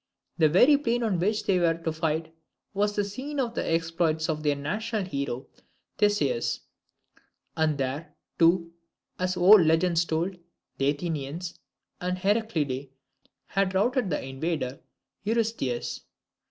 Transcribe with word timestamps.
The 0.39 0.49
very 0.49 0.77
plain 0.79 1.03
on 1.03 1.19
which 1.19 1.45
they 1.45 1.59
were 1.59 1.75
to 1.75 1.93
fight 1.93 2.33
was 2.73 2.95
the 2.95 3.03
scene 3.03 3.39
of 3.39 3.53
the 3.53 3.63
exploits 3.63 4.29
of 4.29 4.41
their 4.41 4.55
national 4.55 5.03
hero, 5.05 5.45
Theseus; 5.99 6.61
and 7.55 7.77
there, 7.77 8.15
too, 8.39 8.73
as 9.19 9.37
old 9.37 9.61
legends 9.61 10.05
told, 10.05 10.37
the 10.79 10.89
Athenians 10.89 11.53
and 11.99 12.17
the 12.17 12.21
Heraclidae 12.21 12.89
had 13.45 13.75
routed 13.75 14.09
the 14.09 14.25
invader, 14.25 14.79
Eurystheus. 15.23 16.01